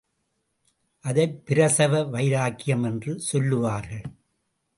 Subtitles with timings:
[0.99, 4.03] அதைப் பிரசவ வைராக்கியம் என்று சொல்லுவார்கள்.